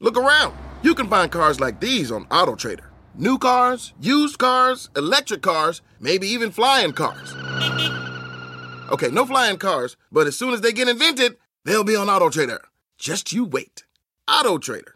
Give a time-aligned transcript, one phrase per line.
[0.00, 0.56] Look around.
[0.82, 2.84] You can find cars like these on AutoTrader.
[3.16, 7.34] New cars, used cars, electric cars, maybe even flying cars.
[8.92, 12.60] Okay, no flying cars, but as soon as they get invented, they'll be on AutoTrader.
[12.96, 13.84] Just you wait.
[14.28, 14.92] AutoTrader.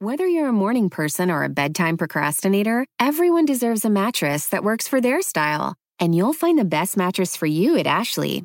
[0.00, 4.86] Whether you're a morning person or a bedtime procrastinator, everyone deserves a mattress that works
[4.86, 5.76] for their style.
[5.98, 8.44] And you'll find the best mattress for you at Ashley.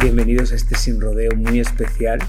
[0.00, 2.20] Bienvenidos a este sin rodeo muy especial.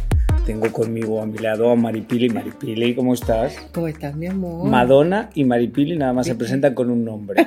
[0.48, 2.28] Tengo conmigo a mi lado a Maripili.
[2.28, 3.56] Maripili, ¿cómo estás?
[3.72, 4.68] ¿Cómo estás, mi amor?
[4.68, 7.46] Madonna y Maripili nada más se presentan con un nombre.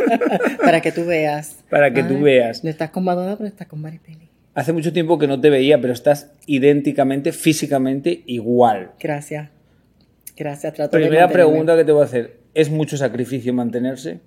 [0.62, 1.64] Para que tú veas.
[1.70, 2.62] Para que tú veas.
[2.62, 4.28] No estás con Madonna, pero estás con Maripili.
[4.54, 8.90] Hace mucho tiempo que no te veía, pero estás idénticamente, físicamente igual.
[9.00, 9.48] Gracias.
[10.36, 10.74] Gracias.
[10.74, 12.38] Trato Primera pregunta que te voy a hacer.
[12.52, 14.20] ¿Es mucho sacrificio mantenerse?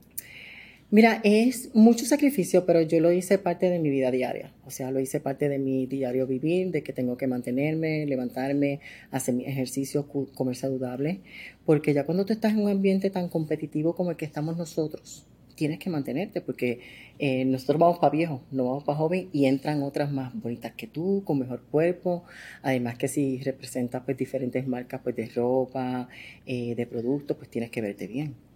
[0.89, 4.53] Mira, es mucho sacrificio, pero yo lo hice parte de mi vida diaria.
[4.65, 8.79] O sea, lo hice parte de mi diario vivir, de que tengo que mantenerme, levantarme,
[9.11, 11.19] hacer mi ejercicio, comer saludable.
[11.65, 15.25] Porque ya cuando tú estás en un ambiente tan competitivo como el que estamos nosotros,
[15.55, 16.79] tienes que mantenerte porque
[17.19, 20.87] eh, nosotros vamos para viejo, no vamos para joven y entran otras más bonitas que
[20.87, 22.23] tú, con mejor cuerpo.
[22.61, 26.07] Además que si representas pues diferentes marcas pues de ropa,
[26.45, 28.46] eh, de productos, pues tienes que verte bien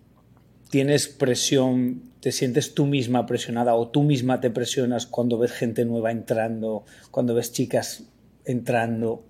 [0.72, 5.86] tienes presión, te sientes tú misma presionada o tú misma te presionas cuando ves gente
[5.86, 8.06] nueva entrando, cuando ves chicas
[8.46, 9.24] entrando?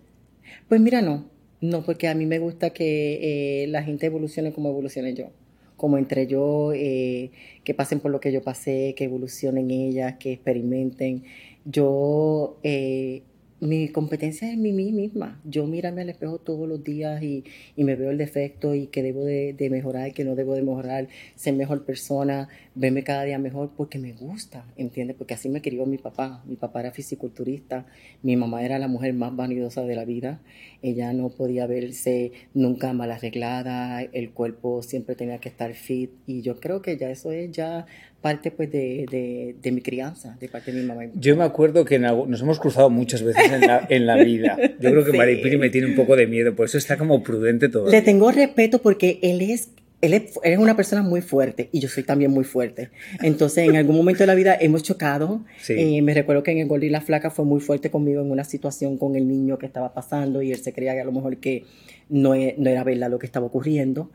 [0.70, 1.26] Pues mira, no,
[1.60, 5.32] no, porque a mí me gusta que eh, la gente evolucione como evolucione yo,
[5.76, 7.32] como entre yo, eh,
[7.64, 11.24] que pasen por lo que yo pasé, que evolucionen ellas, que experimenten.
[11.66, 13.24] Yo eh,
[13.62, 15.40] mi competencia es en mí misma.
[15.46, 17.44] Yo mírame al espejo todos los días y,
[17.78, 21.08] me veo el defecto y que debo de, mejorar y que no debo de mejorar,
[21.36, 25.16] ser mejor persona, verme cada día mejor porque me gusta, ¿entiendes?
[25.16, 26.44] Porque así me crió mi papá.
[26.48, 27.86] Mi papá era fisiculturista,
[28.24, 30.42] mi mamá era la mujer más vanidosa de la vida.
[30.82, 36.42] Ella no podía verse nunca mal arreglada, el cuerpo siempre tenía que estar fit y
[36.42, 37.86] yo creo que ya eso es ya
[38.22, 41.04] parte pues de, de, mi crianza, de parte de mi mamá.
[41.16, 44.58] Yo me acuerdo que nos hemos cruzado muchas veces en la, en la vida.
[44.80, 47.70] Yo creo que Maripiri me tiene un poco de miedo, por eso está como prudente
[47.70, 47.90] todo.
[47.90, 49.72] Le tengo respeto porque él es
[50.02, 52.90] él es, una persona muy fuerte y yo soy también muy fuerte.
[53.22, 55.44] Entonces, en algún momento de la vida hemos chocado.
[55.70, 58.32] Eh, me recuerdo que en el Gol y la Flaca fue muy fuerte conmigo en
[58.32, 61.12] una situación con el niño que estaba pasando y él se creía que a lo
[61.12, 61.66] mejor que
[62.10, 64.12] no, e, no era verdad lo que estaba ocurriendo.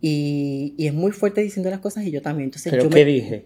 [0.00, 2.48] Y, y, es muy fuerte diciendo las cosas y yo también.
[2.48, 3.44] Entonces, ¿Pero yo qué dije?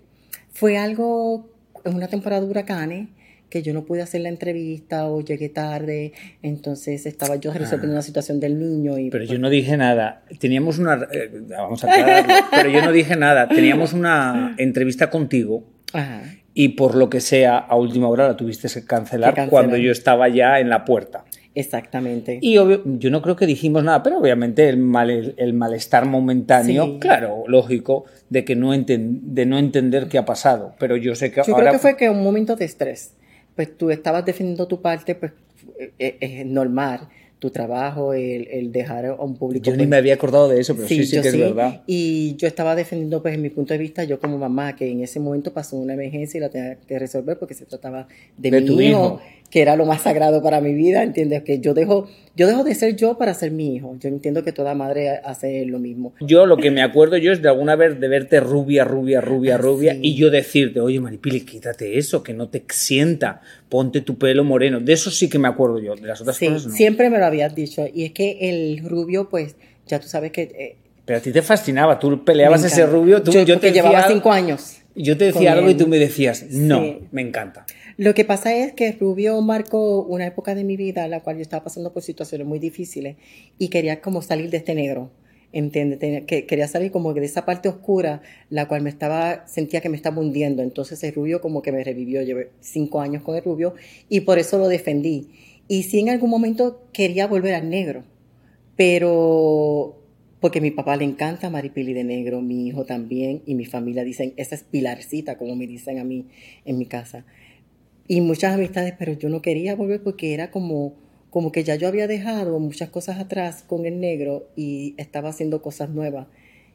[0.53, 1.49] Fue algo
[1.85, 3.09] en una temporada de huracanes
[3.51, 8.03] que yo no pude hacer la entrevista o llegué tarde, entonces estaba yo resolviendo la
[8.03, 8.97] situación del niño.
[8.97, 10.23] Y, pero yo no dije nada.
[10.39, 11.09] Teníamos una...
[11.13, 13.49] Eh, vamos a aclararlo, pero yo no dije nada.
[13.49, 15.65] Teníamos una entrevista contigo
[16.55, 20.29] y por lo que sea, a última hora la tuviste que cancelar cuando yo estaba
[20.29, 21.25] ya en la puerta.
[21.55, 22.39] Exactamente.
[22.41, 27.45] Y yo no creo que dijimos nada, pero obviamente el, mal, el, malestar momentáneo, claro,
[27.47, 30.75] lógico, de que no, de no entender qué ha pasado.
[30.79, 33.15] Pero yo sé que yo creo que fue que un momento de estrés.
[33.57, 35.33] Pues tú estabas defendiendo tu parte, pues
[35.79, 37.09] eh, eh, es normal
[37.41, 39.65] tu trabajo, el, dejar a un público.
[39.65, 41.83] Yo ni pues me había acordado de eso, pero sí, sí, que es verdad.
[41.87, 45.03] Y yo estaba defendiendo, pues, en mi punto de vista, yo como mamá, que en
[45.03, 48.07] ese momento pasó una emergencia y la tenía que resolver porque se trataba
[48.37, 51.43] de, mi hijo, hijo, que era lo más sagrado para mi vida, ¿entiendes?
[51.43, 53.97] Que yo dejo, yo dejo de ser yo para ser mi hijo.
[53.99, 56.15] Yo entiendo que toda madre hace lo mismo.
[56.21, 59.57] Yo lo que me acuerdo yo es de alguna vez de verte rubia, rubia, rubia,
[59.57, 64.17] ah, rubia, y yo decirte, oye, Maripili, quítate eso, que no te sienta, ponte tu
[64.17, 64.79] pelo moreno.
[64.79, 66.73] De eso sí que me acuerdo yo, de las otras cosas no.
[66.73, 67.85] siempre me lo habías dicho.
[67.93, 69.57] Y es que el rubio, pues,
[69.87, 70.43] ya tú sabes que...
[70.43, 74.31] Eh, Pero a ti te fascinaba, tú peleabas ese rubio, tú, yo, te llevaba cinco
[74.31, 74.80] años.
[74.95, 77.67] Yo te decía algo y tú me decías, no, me encanta.
[77.97, 81.37] Lo que pasa es que Rubio marcó una época de mi vida en la cual
[81.37, 83.17] yo estaba pasando por situaciones muy difíciles
[83.59, 85.11] y quería como salir de este negro.
[85.53, 85.99] ¿Entiendes?
[86.27, 89.97] Que quería salir como de esa parte oscura, la cual me estaba, sentía que me
[89.97, 90.63] estaba hundiendo.
[90.63, 92.23] Entonces el rubio como que me revivió.
[92.23, 93.75] Llevé cinco años con el rubio
[94.09, 95.29] y por eso lo defendí.
[95.69, 98.05] Y sí en algún momento quería volver al negro,
[98.77, 100.00] pero
[100.41, 104.05] porque a mi papá le encanta Maripili de negro, mi hijo también y mi familia
[104.05, 106.27] dicen, esa es Pilarcita, como me dicen a mí
[106.65, 107.25] en mi casa
[108.11, 110.95] y muchas amistades, pero yo no quería volver porque era como,
[111.31, 115.63] como que ya yo había dejado muchas cosas atrás con el negro y estaba haciendo
[115.63, 116.27] cosas nuevas.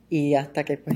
[0.09, 0.95] Y hasta que, pues,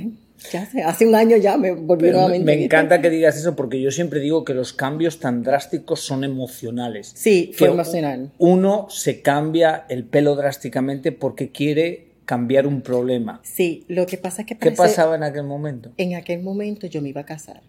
[0.50, 2.46] ya hace, hace un año ya me volví nuevamente.
[2.46, 6.24] Me encanta que digas eso porque yo siempre digo que los cambios tan drásticos son
[6.24, 7.12] emocionales.
[7.16, 8.32] Sí, fue emocional.
[8.38, 13.42] Uno se cambia el pelo drásticamente porque quiere cambiar un problema.
[13.42, 14.56] Sí, lo que pasa es que...
[14.56, 15.94] ¿Qué pasaba en aquel momento?
[15.98, 17.64] En aquel momento yo me iba a casar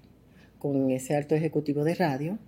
[0.58, 2.38] con ese alto ejecutivo de radio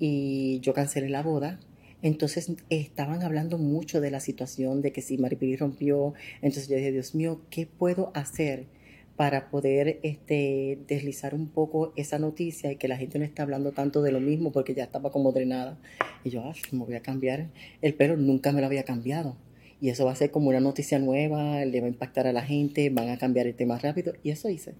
[0.00, 1.60] y yo cancelé la boda
[2.02, 6.90] entonces estaban hablando mucho de la situación de que si Maripili rompió, entonces yo dije,
[6.90, 8.66] Dios mío, ¿qué puedo hacer
[9.14, 13.70] para poder este, deslizar un poco esa noticia y que la gente no esté hablando
[13.70, 15.78] tanto de lo mismo porque ya estaba como drenada?
[16.24, 17.46] Y yo, me voy a cambiar
[17.80, 19.36] el pelo, nunca me lo había cambiado.
[19.80, 22.42] Y eso va a ser como una noticia nueva, le va a impactar a la
[22.42, 24.12] gente, van a cambiar el tema rápido.
[24.22, 24.74] Y eso hice.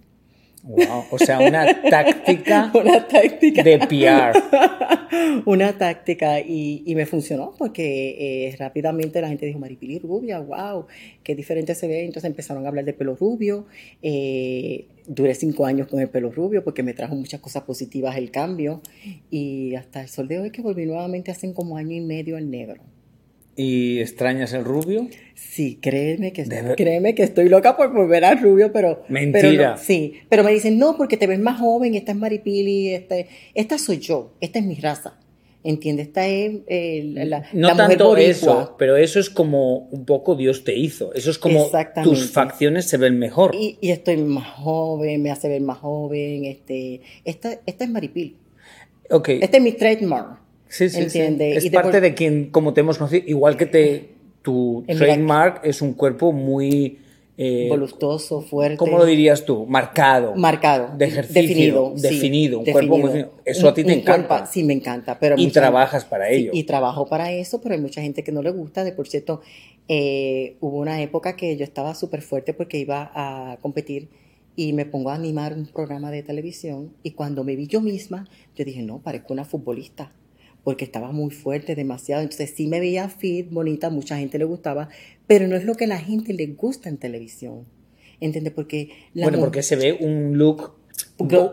[0.62, 5.42] Wow, o sea, una táctica, una táctica de PR.
[5.46, 10.86] una táctica y, y me funcionó porque eh, rápidamente la gente dijo, Maripili rubia, wow,
[11.22, 12.04] qué diferente se ve.
[12.04, 13.66] Entonces empezaron a hablar de pelo rubio.
[14.02, 18.30] Eh, duré cinco años con el pelo rubio porque me trajo muchas cosas positivas el
[18.30, 18.82] cambio
[19.30, 22.50] y hasta el sol de hoy que volví nuevamente hace como año y medio al
[22.50, 22.82] negro.
[23.56, 25.08] ¿Y extrañas el rubio?
[25.34, 26.44] Sí, créeme que,
[26.76, 29.02] créeme que estoy loca por volver al rubio, pero...
[29.08, 29.76] Mentira.
[29.76, 33.78] sí, pero me dicen, no, porque te ves más joven, esta es Maripili, este, esta
[33.78, 35.18] soy yo, esta es mi raza.
[35.62, 36.06] ¿Entiendes?
[36.06, 40.74] Esta es eh, la, No tanto eso, pero eso es como un poco Dios te
[40.74, 41.12] hizo.
[41.12, 41.70] Eso es como
[42.02, 43.54] tus facciones se ven mejor.
[43.54, 46.46] Y, y, estoy más joven, me hace ver más joven.
[46.46, 48.36] Este, esta, esta es Maripili.
[49.10, 49.28] Ok.
[49.28, 50.40] Este es mi trademark.
[50.70, 55.60] Sí, sí, Es parte de quien, como te hemos conocido, igual que te, tu trademark
[55.64, 56.98] es un cuerpo muy...
[57.36, 58.76] Eh, Voluptuoso, fuerte.
[58.76, 59.66] ¿Cómo lo dirías tú?
[59.66, 60.34] Marcado.
[60.36, 60.96] Marcado.
[60.96, 61.42] De ejercicio.
[61.42, 61.92] Definido.
[61.96, 62.58] Definido.
[62.60, 64.44] un cuerpo muy Eso a ti te encanta.
[64.46, 65.18] sí, me encanta.
[65.18, 66.50] Pero y trabajas para ello.
[66.52, 68.84] y trabajo para eso, pero hay mucha gente que no le gusta.
[68.84, 69.40] De por cierto,
[69.88, 74.10] eh, hubo una época que yo estaba súper fuerte porque iba a competir
[74.54, 78.28] y me pongo a animar un programa de televisión y cuando me vi yo misma,
[78.54, 80.12] yo dije, no, parezco una futbolista
[80.64, 82.22] porque estaba muy fuerte, demasiado.
[82.22, 84.88] Entonces sí me veía fit, bonita, mucha gente le gustaba,
[85.26, 87.66] pero no es lo que a la gente le gusta en televisión.
[88.20, 88.52] ¿Entiendes?
[88.52, 90.74] Porque bueno, porque se ve un look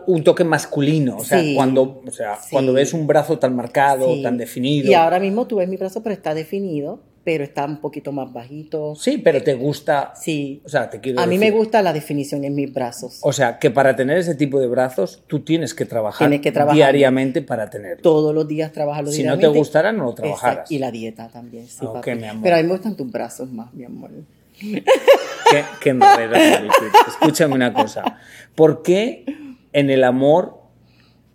[0.06, 4.36] un, toque masculino, o sea, cuando, o sea cuando ves un brazo tan marcado, tan
[4.38, 4.90] definido.
[4.90, 8.32] Y ahora mismo tú ves mi brazo, pero está definido, pero está un poquito más
[8.32, 8.94] bajito.
[8.94, 10.14] Sí, pero te gusta.
[10.18, 10.62] Sí.
[10.64, 13.18] O sea, te quiero A mí me gusta la definición en mis brazos.
[13.20, 16.74] O sea, que para tener ese tipo de brazos, tú tienes que trabajar, que trabajar
[16.74, 18.02] diariamente para tenerlo.
[18.02, 19.44] Todos los días trabajarlo si diariamente.
[19.44, 20.70] Si no te gustara, no lo trabajaras.
[20.70, 22.44] Y la dieta también, sí, okay, mi amor.
[22.44, 24.08] Pero a mí me gustan tus brazos más, mi amor.
[24.58, 24.82] qué,
[25.82, 25.98] qué
[27.08, 28.04] Escúchame una cosa.
[28.54, 29.26] ¿Por qué
[29.74, 30.62] en el amor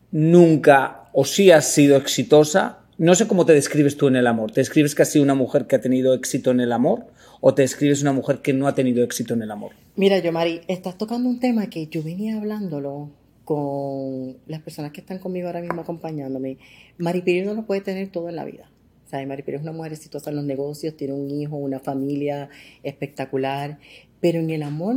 [0.09, 4.51] nunca o sí has sido exitosa no sé cómo te describes tú en el amor.
[4.51, 7.07] ¿Te describes que has sido una mujer que ha tenido éxito en el amor
[7.41, 9.71] o te describes una mujer que no ha tenido éxito en el amor?
[9.95, 13.09] Mira, yo, Mari, estás tocando un tema que yo venía hablándolo
[13.45, 16.57] con las personas que están conmigo ahora mismo acompañándome.
[16.97, 18.69] Maripiri no lo puede tener todo en la vida.
[19.09, 19.27] ¿Sabes?
[19.27, 22.49] Maripiri es una mujer exitosa en los negocios, tiene un hijo, una familia
[22.83, 23.79] espectacular,
[24.21, 24.95] pero en el amor,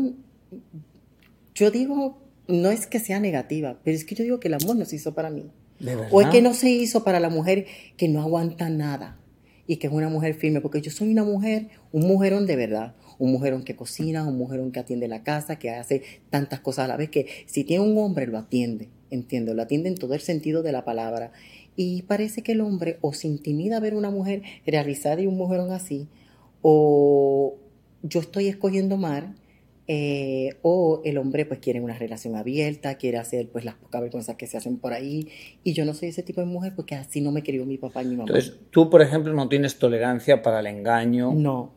[1.54, 4.76] yo digo, no es que sea negativa, pero es que yo digo que el amor
[4.76, 5.50] no se hizo para mí.
[6.10, 9.18] O es que no se hizo para la mujer que no aguanta nada
[9.66, 12.94] y que es una mujer firme, porque yo soy una mujer, un mujerón de verdad,
[13.18, 16.88] un mujerón que cocina, un mujerón que atiende la casa, que hace tantas cosas a
[16.88, 20.20] la vez, que si tiene un hombre lo atiende, entiendo, lo atiende en todo el
[20.20, 21.32] sentido de la palabra.
[21.74, 25.36] Y parece que el hombre o se intimida a ver una mujer realizada y un
[25.36, 26.08] mujerón así,
[26.62, 27.56] o
[28.02, 29.34] yo estoy escogiendo mal
[29.88, 34.36] eh, o el hombre pues quiere una relación abierta, quiere hacer pues las pocas vergüenzas
[34.36, 35.28] que se hacen por ahí.
[35.62, 38.02] Y yo no soy ese tipo de mujer porque así no me crió mi papá
[38.02, 38.28] y mi mamá.
[38.28, 41.32] Entonces, tú, por ejemplo, no tienes tolerancia para el engaño.
[41.34, 41.72] No.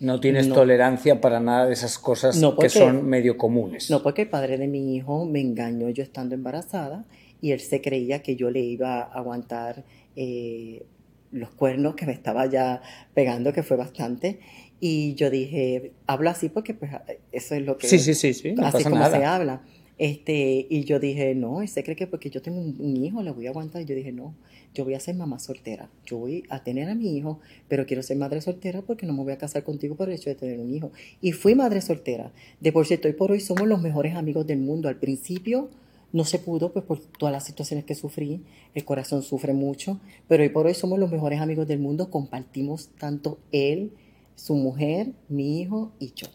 [0.00, 3.90] No tienes tolerancia para nada de esas cosas que son medio comunes.
[3.90, 7.04] No, porque el padre de mi hijo me engañó yo estando embarazada
[7.40, 10.86] y él se creía que yo le iba a aguantar eh,
[11.32, 12.80] los cuernos que me estaba ya
[13.12, 14.38] pegando, que fue bastante.
[14.80, 16.92] Y yo dije, hablo así porque pues
[17.32, 17.88] eso es lo que...
[17.88, 18.52] Sí, sí, sí, sí.
[18.52, 19.62] No así como se habla.
[19.98, 23.32] Este, y yo dije, no, él se cree que porque yo tengo un, hijo le
[23.32, 23.82] voy a aguantar.
[23.82, 24.34] Y yo dije, no,
[24.72, 25.90] yo voy a ser mamá soltera.
[26.06, 29.24] Yo voy a tener a mi hijo, pero quiero ser madre soltera porque no me
[29.24, 30.92] voy a casar contigo por el hecho de tener un hijo.
[31.20, 32.32] Y fui madre soltera.
[32.60, 34.88] De por cierto, hoy por hoy somos los mejores amigos del mundo.
[34.88, 35.68] Al principio
[36.12, 38.42] no se pudo, pues por todas las situaciones que sufrí,
[38.74, 42.10] el corazón sufre mucho, pero hoy por hoy somos los mejores amigos del mundo.
[42.10, 43.92] Compartimos tanto él,
[44.38, 46.28] su mujer, mi hijo y yo.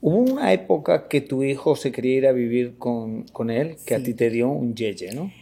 [0.00, 4.02] Hubo una época que tu hijo se quería ir a vivir con, él, que a
[4.02, 5.32] ti te dio un yeye, ¿no?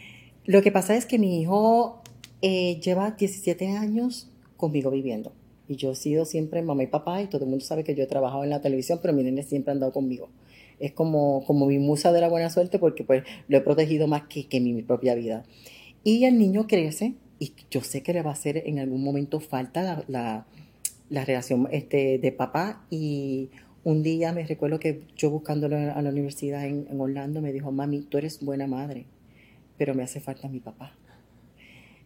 [0.47, 2.01] Lo que pasa es que mi hijo
[2.41, 5.33] eh, lleva 17 años conmigo viviendo.
[5.69, 8.05] Y yo he sido siempre mamá y papá, y todo el mundo sabe que yo
[8.05, 10.29] he trabajado en la televisión, pero mi nene siempre ha andado conmigo.
[10.81, 14.23] es como, como mi musa de la buena suerte porque pues lo he protegido más
[14.29, 15.45] que, que mi, propia vida.
[16.05, 19.41] Y el niño crece y yo sé que le va a hacer en algún momento
[19.41, 20.47] falta la, la,
[21.25, 23.51] relación este, de papá y
[23.85, 27.71] un día me recuerdo que yo buscándolo a la universidad en, en Orlando me dijo,
[27.71, 29.07] mami, tú eres buena madre,
[29.77, 30.97] pero me hace falta mi papá.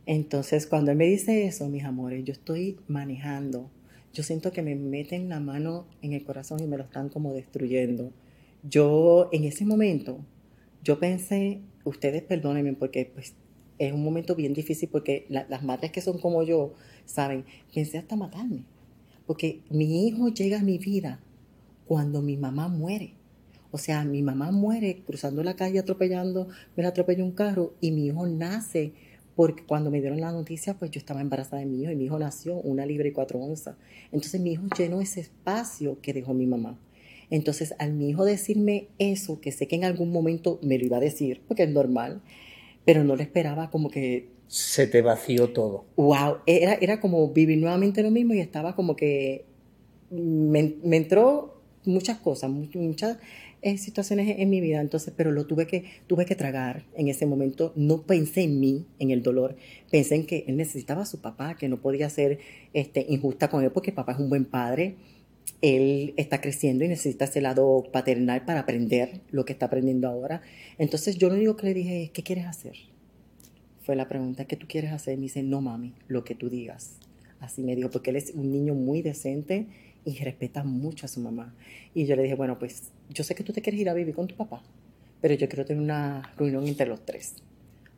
[0.07, 3.71] Entonces, cuando él me dice eso, mis amores, yo estoy manejando.
[4.15, 7.35] Yo siento que me meten la mano en el corazón y me lo están como
[7.35, 8.13] destruyendo.
[8.63, 10.25] Yo, en ese momento,
[10.83, 13.35] yo pensé, ustedes perdónenme porque pues,
[13.79, 17.45] es un momento bien difícil porque las madres que son como yo, saben,
[17.75, 18.65] pensé hasta matarme.
[19.27, 21.21] Porque mi hijo llega a mi vida
[21.87, 23.15] cuando mi mamá muere.
[23.71, 27.91] O sea, mi mamá muere cruzando la calle atropellando, me la atropelló un carro y
[27.91, 28.93] mi hijo nace
[29.37, 32.07] porque cuando me dieron la noticia, pues yo estaba embarazada de mi hijo y mi
[32.07, 33.77] hijo nació una libre y cuatro onzas.
[34.11, 36.79] Entonces mi hijo llenó ese espacio que dejó mi mamá.
[37.29, 40.97] Entonces al mi hijo decirme eso, que sé que en algún momento me lo iba
[40.97, 42.23] a decir, porque es normal,
[42.87, 44.35] pero no lo esperaba como que...
[44.49, 45.85] Se te vació todo.
[45.97, 49.45] Wow, era, era como vivir nuevamente lo mismo y estaba como que
[50.11, 53.19] me, entró muchas cosas, muchas
[53.63, 57.27] eh, situaciones en mi vida, entonces, pero lo tuve que, tuve que tragar en ese
[57.27, 57.73] momento.
[57.75, 59.57] No pensé en mí, en el dolor,
[59.91, 62.39] pensé en que él necesitaba a su papá, que no podía ser
[62.73, 64.97] este, injusta con él porque papá es un buen padre.
[65.63, 70.43] Él está creciendo y necesita ese lado paternal para aprender lo que está aprendiendo ahora.
[70.77, 72.77] Entonces yo lo único que le dije ¿qué quieres hacer?
[73.87, 75.17] Fue la pregunta, ¿qué tú quieres hacer?
[75.17, 76.97] Me dice, no mami, lo que tú digas.
[77.39, 79.69] Así me dijo, porque él es un niño muy decente
[80.05, 81.55] y respeta mucho a su mamá.
[81.95, 84.13] Y yo le dije, bueno, pues yo sé que tú te quieres ir a vivir
[84.13, 84.61] con tu papá,
[85.21, 87.37] pero yo quiero tener una reunión entre los tres.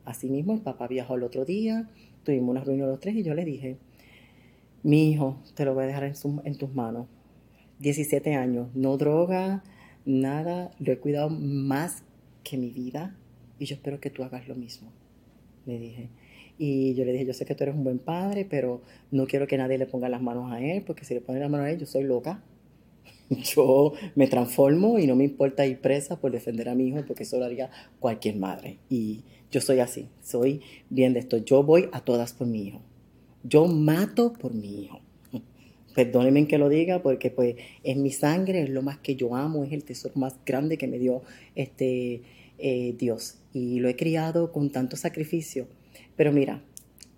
[0.05, 1.89] Asimismo, el papá viajó el otro día,
[2.23, 3.77] tuvimos una reunión los tres y yo le dije,
[4.83, 7.07] mi hijo, te lo voy a dejar en, en tus manos.
[7.79, 9.63] 17 años, no droga,
[10.05, 12.03] nada, lo he cuidado más
[12.43, 13.15] que mi vida
[13.57, 14.91] y yo espero que tú hagas lo mismo,
[15.69, 16.09] le dije.
[16.57, 19.47] Y yo le dije, yo sé que tú eres un buen padre, pero no quiero
[19.47, 21.71] que nadie le ponga las manos a él, porque si le ponen las manos a
[21.71, 22.43] él, yo soy loca.
[23.55, 27.23] Yo me transformo y no me importa ir presa por defender a mi hijo, porque
[27.23, 28.79] eso lo haría cualquier madre.
[28.89, 31.37] Y yo soy así, soy bien de esto.
[31.37, 32.81] Yo voy a todas por mi hijo.
[33.43, 34.99] Yo mato por mi hijo.
[35.95, 39.63] Perdónenme que lo diga, porque pues es mi sangre, es lo más que yo amo,
[39.63, 41.21] es el tesoro más grande que me dio
[41.55, 42.21] este
[42.57, 43.38] eh, Dios.
[43.53, 45.67] Y lo he criado con tanto sacrificio
[46.19, 46.61] pero mira,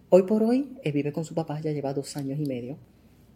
[0.09, 2.77] hoy por hoy él vive con su papá, ya lleva dos años y medio.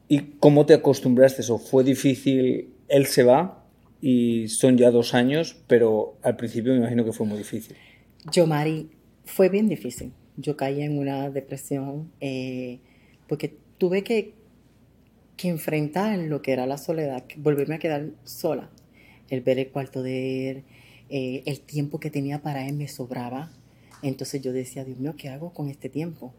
[0.08, 1.58] ¿Y cómo te acostumbraste a eso?
[1.58, 2.70] ¿Fue difícil?
[2.88, 3.66] Él se va
[4.00, 7.76] y son ya dos años, pero al principio me imagino que fue muy difícil.
[8.32, 8.92] Yo, Mari,
[9.24, 10.12] fue bien difícil.
[10.38, 12.78] Yo caí en una depresión eh,
[13.28, 14.36] porque tuve que,
[15.36, 18.70] que enfrentar lo que era la soledad, volverme a quedar sola.
[19.32, 20.64] El ver el cuarto de él,
[21.10, 23.52] eh, el tiempo que tenía para él me sobraba
[24.02, 26.34] entonces yo decía, Dios mío, ¿qué hago con este tiempo?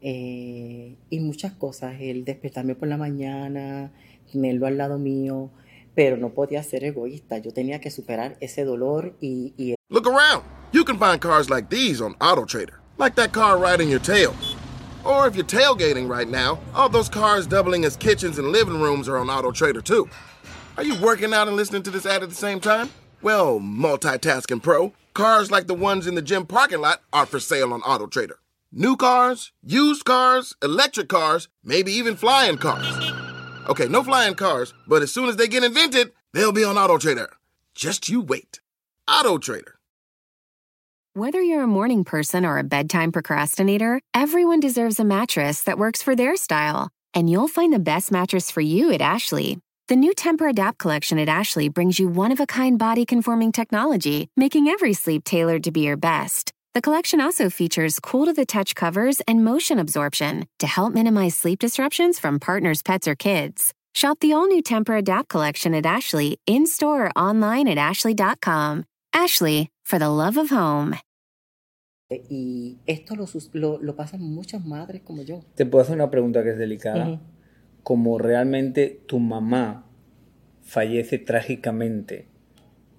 [0.00, 3.92] Eh, y muchas cosas, el despertarme por la mañana,
[4.32, 5.50] tenerlo al lado mío,
[5.94, 7.38] pero no podía ser egoísta.
[7.38, 9.74] Yo tenía que superar ese dolor y, y...
[9.88, 10.42] Look around.
[10.72, 14.34] You can find cars like these on AutoTrader, like that car riding your tail.
[15.04, 19.08] Or if you're tailgating right now, all those cars doubling as kitchens and living rooms
[19.08, 20.08] are on AutoTrader too.
[20.76, 22.88] Are you working out and listening to this ad at the same time?
[23.22, 24.92] Well, multitasking pro.
[25.14, 28.34] Cars like the ones in the gym parking lot are for sale on AutoTrader.
[28.72, 33.12] New cars, used cars, electric cars, maybe even flying cars.
[33.68, 37.28] Okay, no flying cars, but as soon as they get invented, they'll be on AutoTrader.
[37.76, 38.60] Just you wait.
[39.08, 39.74] AutoTrader.
[41.14, 46.02] Whether you're a morning person or a bedtime procrastinator, everyone deserves a mattress that works
[46.02, 46.88] for their style.
[47.14, 49.58] And you'll find the best mattress for you at Ashley.
[49.88, 55.64] The new Temper-Adapt collection at Ashley brings you one-of-a-kind body-conforming technology, making every sleep tailored
[55.64, 56.52] to be your best.
[56.72, 62.38] The collection also features cool-to-the-touch covers and motion absorption to help minimize sleep disruptions from
[62.38, 63.74] partners, pets, or kids.
[63.92, 68.84] Shop the all-new Temper-Adapt collection at Ashley, in-store or online at ashley.com.
[69.12, 70.96] Ashley, for the love of home.
[72.08, 75.42] Y esto lo, lo, lo pasan muchas madres como yo.
[75.56, 77.08] Te puedo hacer una pregunta que es delicada.
[77.08, 77.31] Uh -huh.
[77.82, 79.86] Como realmente tu mamá
[80.62, 82.26] fallece trágicamente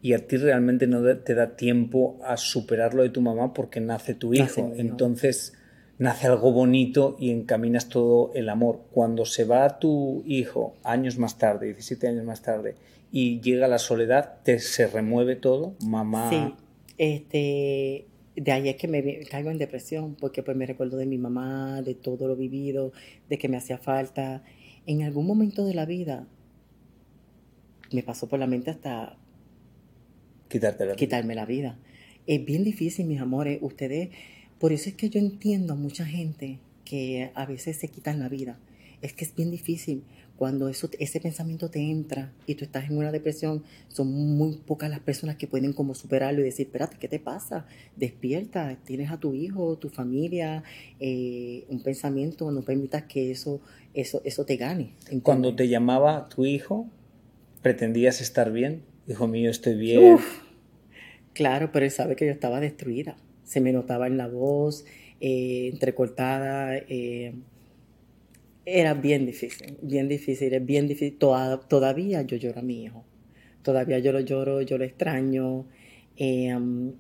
[0.04, 4.14] y a ti realmente no te da tiempo a superarlo de tu mamá porque nace
[4.14, 4.74] tu hijo.
[4.76, 5.54] Entonces
[5.98, 8.82] nace algo bonito y encaminas todo el amor.
[8.92, 12.76] Cuando se va tu hijo años más tarde, 17 años más tarde,
[13.14, 16.30] y llega la soledad, te se remueve todo, mamá.
[16.30, 16.66] Sí,
[16.98, 21.18] este, de ahí es que me caigo en depresión porque pues me recuerdo de mi
[21.18, 22.92] mamá, de todo lo vivido,
[23.30, 24.44] de que me hacía falta
[24.86, 26.28] en algún momento de la vida
[27.92, 29.18] me pasó por la mente hasta
[30.50, 31.80] Quitarte la quitarme la vida.
[32.28, 33.58] Es bien difícil, mis amores.
[33.62, 34.10] Ustedes,
[34.60, 38.30] por eso es que yo entiendo a mucha gente que a veces se quitan la
[38.30, 38.60] vida.
[39.02, 40.04] Es que es bien difícil.
[40.38, 44.90] Cuando eso, ese pensamiento te entra y tú estás en una depresión, son muy pocas
[44.90, 47.68] las personas que pueden como superarlo y decir, espérate, ¿qué te pasa?
[47.96, 50.64] Despierta, tienes a tu hijo, tu familia,
[51.00, 53.62] eh, un pensamiento, no permitas que eso,
[53.94, 54.94] eso, eso te gane.
[55.22, 56.88] Cuando te llamaba tu hijo,
[57.62, 58.84] ¿pretendías estar bien?
[59.08, 60.18] Hijo mío, estoy bien.
[61.34, 63.18] Claro, pero él sabe que yo estaba destruida.
[63.44, 64.86] Se me notaba en la voz,
[65.20, 66.76] eh, entrecortada.
[66.78, 67.34] Eh,
[68.66, 71.18] era bien difícil, bien difícil, es bien difícil.
[71.18, 73.04] todavía yo lloro a mi hijo.
[73.62, 75.66] Todavía yo lo lloro, yo lo extraño.
[76.18, 76.94] Eh, um,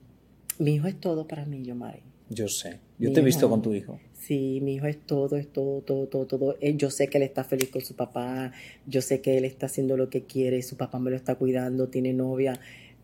[0.59, 1.99] mi hijo es todo para mí, yo, Mari.
[2.29, 2.79] Yo sé.
[2.99, 3.99] Yo te he visto con tu hijo.
[4.13, 6.59] Sí, mi hijo es todo, es todo, todo, todo, todo.
[6.59, 8.53] Yo sé que él está feliz con su papá.
[8.87, 10.61] Yo sé que él está haciendo lo que quiere.
[10.61, 12.59] Su papá me lo está cuidando, tiene novia.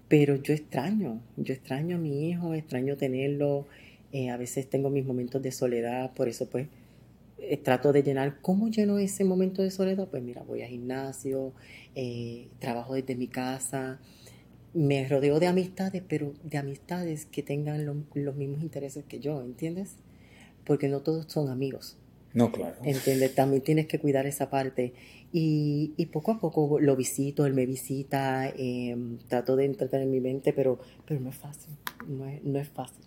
[0.08, 3.68] Pero yo extraño, yo extraño a mi hijo, extraño tenerlo.
[4.14, 6.68] Eh, a veces tengo mis momentos de soledad, por eso pues
[7.42, 8.42] eh, trato de llenar.
[8.42, 10.08] ¿Cómo lleno ese momento de soledad?
[10.10, 11.54] Pues mira, voy al gimnasio,
[11.96, 14.00] eh, trabajo desde mi casa,
[14.74, 19.96] me rodeo de amistades, pero de amistades que tengan los mismos intereses que yo, ¿entiendes?
[20.64, 21.98] Porque no todos son amigos.
[22.34, 22.76] No, claro.
[22.84, 23.34] ¿Entiendes?
[23.34, 24.94] También tienes que cuidar esa parte.
[25.34, 30.20] Y, y poco a poco lo visito, él me visita, em, trato de entretener mi
[30.20, 31.74] mente, pero, pero no es fácil,
[32.08, 33.04] no es, no es fácil.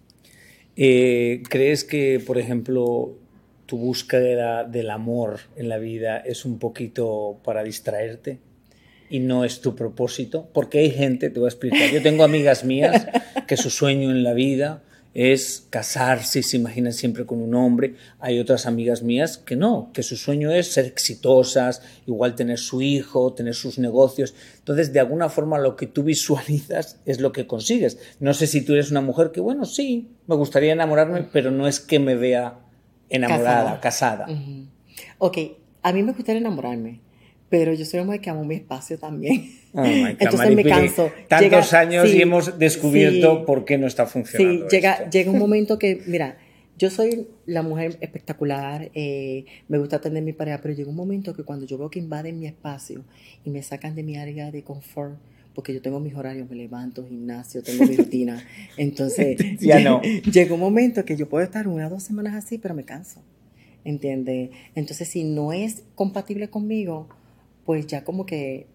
[0.76, 3.16] Eh, ¿Crees que, por ejemplo,
[3.72, 8.38] tu búsqueda del amor en la vida es un poquito para distraerte
[9.08, 10.46] y no es tu propósito?
[10.52, 13.06] Porque hay gente, te voy a explicar, yo tengo amigas mías
[13.48, 14.82] que su sueño en la vida
[15.14, 17.94] es casarse y se imaginan siempre con un hombre.
[18.18, 22.82] Hay otras amigas mías que no, que su sueño es ser exitosas, igual tener su
[22.82, 24.34] hijo, tener sus negocios.
[24.58, 27.96] Entonces, de alguna forma, lo que tú visualizas es lo que consigues.
[28.20, 31.66] No sé si tú eres una mujer que, bueno, sí, me gustaría enamorarme, pero no
[31.66, 32.58] es que me vea
[33.12, 34.26] enamorada, casada.
[35.18, 35.38] Ok,
[35.82, 37.00] a mí me gustaría enamorarme,
[37.48, 39.50] pero yo soy una mujer que amo mi espacio también.
[39.74, 39.84] Oh
[40.18, 41.10] Entonces me canso.
[41.28, 44.68] Tantos años y hemos descubierto por qué no está funcionando.
[44.68, 46.38] Sí, llega, llega un momento que, mira,
[46.78, 51.34] yo soy la mujer espectacular, eh, me gusta atender mi pareja, pero llega un momento
[51.34, 53.04] que cuando yo veo que invaden mi espacio
[53.44, 55.16] y me sacan de mi área de confort,
[55.54, 58.44] porque yo tengo mis horarios, me levanto, gimnasio, tengo mi rutina.
[58.76, 60.00] Entonces, ya no.
[60.32, 63.20] llega un momento que yo puedo estar una o dos semanas así, pero me canso.
[63.84, 64.50] ¿Entiendes?
[64.74, 67.08] Entonces, si no es compatible conmigo,
[67.64, 68.66] pues ya como que...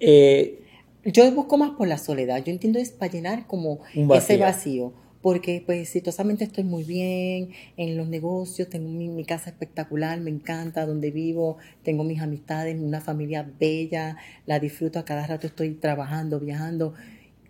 [0.00, 0.62] Eh,
[1.04, 2.42] yo busco más por la soledad.
[2.44, 7.96] Yo entiendo es para llenar como ese vacío porque pues exitosamente estoy muy bien en
[7.96, 13.48] los negocios, tengo mi, casa espectacular, me encanta donde vivo, tengo mis amistades, una familia
[13.58, 16.94] bella, la disfruto a cada rato, estoy trabajando, viajando.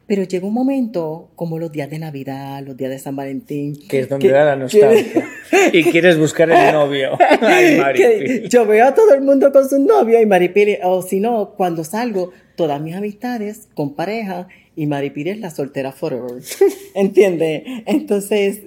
[0.08, 3.78] Pero llega un momento, como los días de Navidad, los días de San Valentín.
[3.88, 5.28] Que es donde da la nostalgia.
[5.72, 7.18] y quieres buscar el novio.
[7.42, 11.50] Ay, yo veo a todo el mundo con su novio y Maripili, o si no,
[11.58, 16.42] cuando salgo, todas mis amistades con pareja y Maripiri es la soltera forever.
[16.94, 17.64] ¿Entiendes?
[17.84, 18.62] Entonces,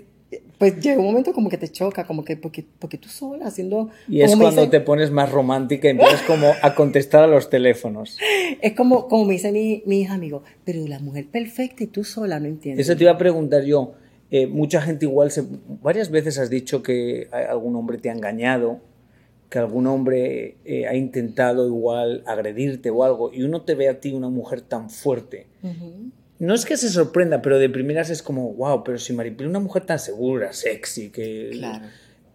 [0.61, 3.89] pues llega un momento como que te choca, como que porque, porque tú sola haciendo...
[4.07, 8.19] Y es cuando te pones más romántica y empiezas como a contestar a los teléfonos.
[8.61, 12.03] Es como, como me dice mi, mi hija, amigo, pero la mujer perfecta y tú
[12.03, 12.87] sola, no entiendes.
[12.87, 13.93] Eso te iba a preguntar yo.
[14.29, 15.45] Eh, mucha gente igual, se,
[15.81, 18.81] varias veces has dicho que algún hombre te ha engañado
[19.49, 23.99] que algún hombre eh, ha intentado igual agredirte o algo y uno te ve a
[23.99, 25.47] ti una mujer tan fuerte.
[26.41, 29.59] No es que se sorprenda, pero de primeras es como, wow, pero si Maripil una
[29.59, 31.51] mujer tan segura, sexy, que...
[31.51, 31.85] Claro.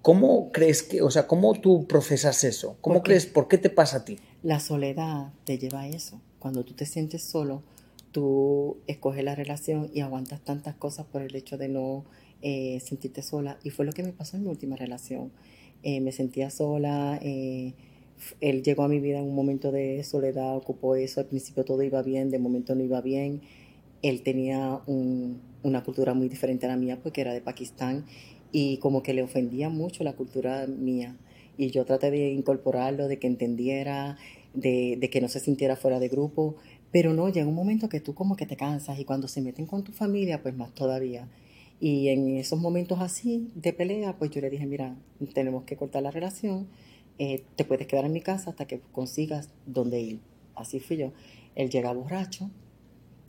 [0.01, 2.77] ¿Cómo crees que, o sea, cómo tú procesas eso?
[2.81, 4.17] ¿Cómo crees, por qué te pasa a ti?
[4.45, 6.21] La soledad te lleva a eso.
[6.39, 7.65] Cuando tú te sientes solo,
[8.13, 12.05] tú escoges la relación y aguantas tantas cosas por el hecho de no
[12.43, 13.59] eh, sentirte sola.
[13.65, 15.33] Y fue lo que me pasó en mi última relación.
[15.83, 17.19] Eh, me sentía sola.
[17.23, 17.75] Eh,
[18.41, 21.19] él llegó a mi vida en un momento de soledad, ocupó eso.
[21.19, 23.43] Al principio todo iba bien, de momento no iba bien.
[24.03, 28.05] Él tenía una cultura muy diferente a la mía porque era de Pakistán
[28.53, 31.17] y como que le ofendía mucho la cultura mía.
[31.59, 34.19] Y yo traté de incorporarlo, de que entendiera,
[34.55, 36.57] de, que no se sintiera fuera de grupo.
[36.93, 39.67] Pero no, llega un momento que tú como que te cansas y cuando se meten
[39.67, 41.29] con tu familia, pues más todavía.
[41.81, 44.97] Y en esos momentos así de pelea, pues yo le dije, mira,
[45.35, 46.69] tenemos que cortar la relación,
[47.19, 50.21] eh, te puedes quedar en mi casa hasta que consigas dónde ir.
[50.55, 51.13] Así fui yo.
[51.55, 52.51] Él llega borracho,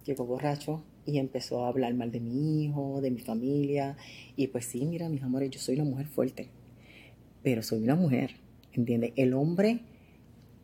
[0.08, 3.98] llegó borracho y empezó a hablar mal de mi hijo, de mi familia.
[4.36, 6.50] Y pues sí, mira, mis amores, yo soy una mujer fuerte,
[7.43, 8.32] pero soy una mujer,
[8.74, 9.12] ¿entiendes?
[9.15, 9.82] El hombre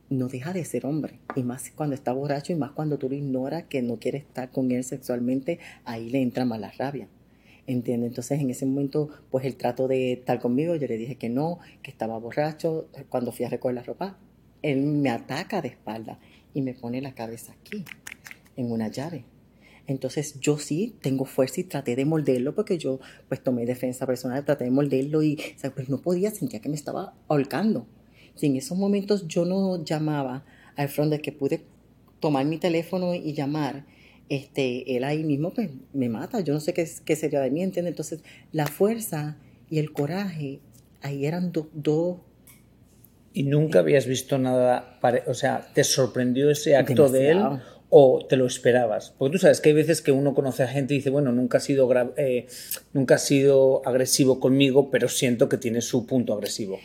[0.10, 1.20] no deja de ser hombre.
[1.36, 4.50] Y más cuando está borracho y más cuando tú lo ignoras, que no quiere estar
[4.50, 7.08] con él sexualmente, ahí le entra más la rabia.
[7.66, 8.10] ¿Entiendes?
[8.10, 11.60] Entonces en ese momento, pues el trato de estar conmigo, yo le dije que no,
[11.82, 12.88] que estaba borracho.
[13.10, 14.18] Cuando fui a recoger la ropa,
[14.62, 16.20] él me ataca de espalda
[16.54, 17.84] y me pone la cabeza aquí,
[18.56, 19.26] en una llave.
[19.88, 24.46] Entonces yo sí tengo fuerza y traté de morderlo porque yo pues tomé defensa personal,
[24.46, 25.39] traté de morderlo y
[25.76, 27.86] pues no podía, sentía que me estaba ahorcando.
[28.36, 31.63] Si en esos momentos yo no llamaba al front de que pude
[32.19, 33.86] tomar mi teléfono y llamar,
[34.30, 36.39] este, él ahí mismo pues, me mata.
[36.39, 37.91] Yo no sé qué, qué sería de mí, ¿entiendes?
[37.91, 39.38] Entonces, la fuerza
[39.69, 40.60] y el coraje,
[41.02, 42.17] ahí eran dos...
[43.34, 47.43] ¿Y nunca habías visto nada, o sea, te sorprendió ese acto de él
[47.96, 49.14] o te lo esperabas?
[49.20, 51.60] Porque tú sabes que hay veces que uno conoce a gente y dice, bueno, nunca
[51.60, 52.48] ha sido, eh,
[52.92, 56.80] nunca ha sido agresivo conmigo, pero siento que tiene su punto agresivo.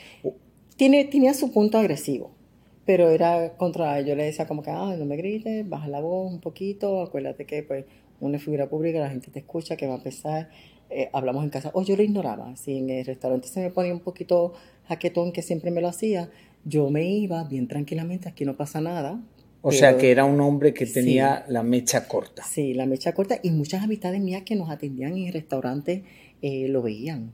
[0.76, 2.36] Tiene, tenía su punto agresivo
[2.84, 6.32] pero era contra, yo le decía como que, ah, no me grites, baja la voz
[6.32, 7.84] un poquito, acuérdate que pues
[8.18, 10.48] una figura pública, la gente te escucha, que va a pesar,
[10.88, 13.92] eh, hablamos en casa, o yo lo ignoraba, si en el restaurante se me ponía
[13.92, 14.54] un poquito
[14.88, 16.30] jaquetón, que siempre me lo hacía,
[16.64, 19.20] yo me iba bien tranquilamente, aquí no pasa nada.
[19.62, 22.44] O sea que era un hombre que tenía la mecha corta.
[22.44, 26.04] Sí, la mecha corta y muchas amistades mías que nos atendían en el restaurante
[26.42, 27.32] eh, lo veían.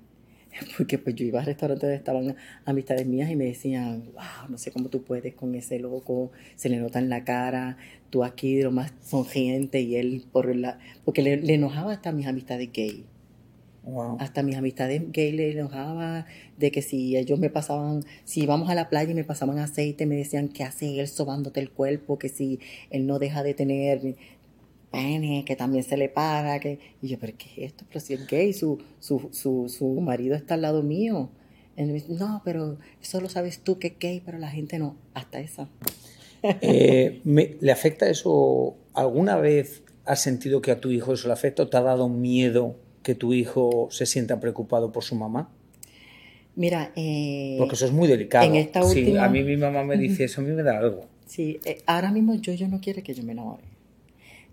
[0.76, 4.58] porque pues yo iba a restaurantes donde estaban amistades mías y me decían, wow, no
[4.58, 7.76] sé cómo tú puedes con ese loco, se le nota en la cara,
[8.10, 10.78] tú aquí de lo más sonriente y él por la...
[11.04, 13.04] porque le, enojaba hasta mis amistades gay.
[13.84, 14.16] Wow.
[14.18, 18.74] Hasta mis amistades gay le enojaba de que si ellos me pasaban, si íbamos a
[18.74, 22.18] la playa y me pasaban aceite, me decían, ¿qué hace él sobándote el cuerpo?
[22.18, 24.16] Que si él no deja de tener
[25.44, 26.78] que también se le para, que...
[27.02, 27.84] Y yo, pero ¿qué es esto?
[27.88, 31.30] Pero si es gay, su, su, su, su marido está al lado mío.
[31.76, 34.78] Y me dice, no, pero eso lo sabes tú que es gay, pero la gente
[34.78, 35.68] no, hasta esa.
[36.60, 38.76] Eh, ¿Le afecta eso?
[38.92, 42.10] ¿Alguna vez has sentido que a tu hijo eso le afecta o te ha dado
[42.10, 45.48] miedo que tu hijo se sienta preocupado por su mamá?
[46.56, 48.44] Mira, eh, porque eso es muy delicado.
[48.44, 49.24] En esta última...
[49.24, 51.06] a mí mi mamá me dice eso, a mí me da algo.
[51.26, 53.74] Sí, eh, ahora mismo yo, yo no quiero que yo me enamore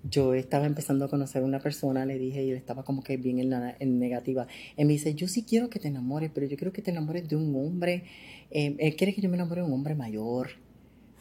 [0.10, 3.18] yo estaba empezando a conocer a una persona, le dije, y él estaba como que
[3.18, 4.48] bien en, la, en negativa.
[4.78, 7.28] Él me dice, yo sí quiero que te enamores, pero yo quiero que te enamores
[7.28, 8.04] de un hombre.
[8.50, 10.50] Eh, él quiere que yo me enamore de un hombre mayor.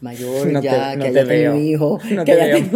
[0.01, 1.99] Mayor, ya, que haya tenido un hijo.
[2.11, 2.57] No que te haya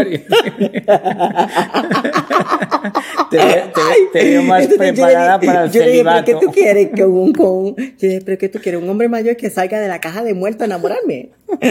[4.12, 6.90] te, veo más preparada para el yo dije, ¿pero qué tú quieres?
[6.94, 8.82] Que un, con, yo dije, ¿pero qué tú quieres?
[8.82, 11.30] ¿Un hombre mayor que salga de la caja de muerto a enamorarme?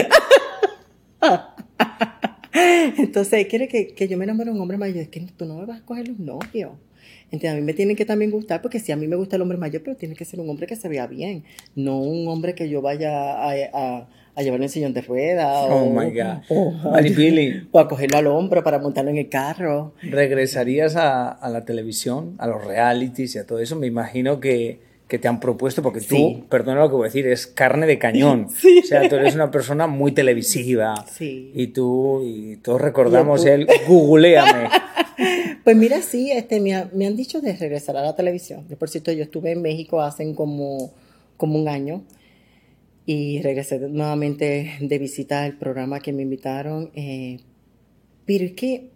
[2.98, 4.98] Entonces, quiere que, que, yo me enamore de un hombre mayor.
[4.98, 6.80] Es que tú no me vas a coger un novio.
[7.30, 9.42] Entonces, a mí me tienen que también gustar, porque si a mí me gusta el
[9.42, 11.44] hombre mayor, pero tiene que ser un hombre que se vea bien.
[11.74, 15.66] No un hombre que yo vaya a, a, a llevarlo en sillón de ruedas.
[15.70, 16.42] Oh, my God.
[16.48, 16.74] O,
[17.72, 19.92] o a cogerlo al hombro para montarlo en el carro.
[20.02, 23.76] ¿Regresarías a, a la televisión, a los realities y a todo eso?
[23.76, 27.26] Me imagino que que te han propuesto, porque tú, perdona lo que voy a decir,
[27.26, 28.48] es carne de cañón.
[28.82, 30.94] O sea, tú eres una persona muy televisiva.
[31.06, 31.52] Sí.
[31.54, 34.68] Y tú, y todos recordamos el googleame.
[35.62, 38.64] Pues mira, sí, este, me, han dicho de regresar a la televisión.
[38.78, 40.90] Por cierto, yo estuve en México hace como,
[41.36, 42.02] como un año
[43.06, 46.90] y regresé nuevamente de visita al programa que me invitaron.
[46.94, 47.40] Eh,
[48.24, 48.90] pero es que,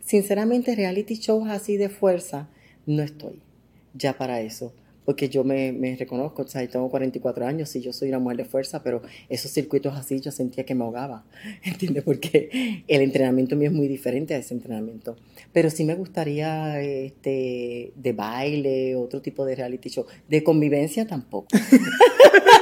[0.00, 2.48] sinceramente, reality shows así de fuerza,
[2.86, 3.40] no estoy
[3.94, 4.72] ya para eso
[5.04, 8.38] porque yo me, me reconozco, o sea, tengo 44 años y yo soy una mujer
[8.38, 11.24] de fuerza, pero esos circuitos así yo sentía que me ahogaba,
[11.64, 12.04] ¿entiendes?
[12.04, 15.16] Porque el entrenamiento mío es muy diferente a ese entrenamiento.
[15.52, 20.06] Pero sí me gustaría este, de baile, otro tipo de reality show.
[20.28, 21.48] De convivencia tampoco.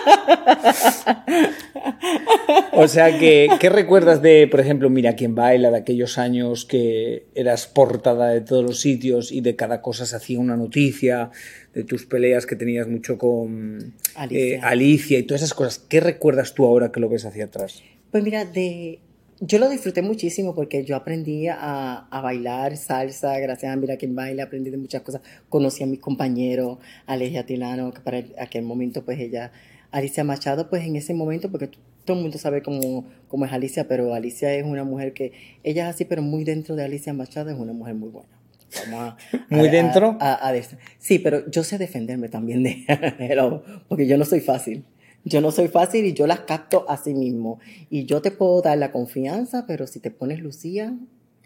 [2.72, 7.26] o sea, que, ¿qué recuerdas de, por ejemplo, Mira quién baila, de aquellos años que
[7.34, 11.30] eras portada de todos los sitios y de cada cosa se hacía una noticia?
[11.74, 13.94] de tus peleas que tenías mucho con
[14.30, 15.18] eh, Alicia.
[15.18, 15.78] y todas esas cosas.
[15.78, 17.82] ¿Qué recuerdas tú ahora que lo ves hacia atrás?
[18.10, 18.98] Pues mira, de,
[19.40, 24.14] yo lo disfruté muchísimo porque yo aprendí a, a, bailar salsa, gracias a Mira quien
[24.16, 25.22] baila, aprendí de muchas cosas.
[25.48, 29.52] Conocí a mis compañeros, Alesia Tilano, que para aquel momento pues ella,
[29.90, 31.70] Alicia Machado, pues en ese momento, porque
[32.04, 35.88] todo el mundo sabe cómo, cómo es Alicia, pero Alicia es una mujer que, ella
[35.88, 38.40] es así, pero muy dentro de Alicia Machado es una mujer muy buena.
[39.50, 40.16] Muy dentro.
[40.98, 42.86] sí, pero yo sé defenderme también de
[43.88, 44.84] porque yo no soy fácil.
[45.24, 47.58] Yo no soy fácil y yo las capto a sí mismo.
[47.90, 50.94] Y yo te puedo dar la confianza, pero si te pones Lucía...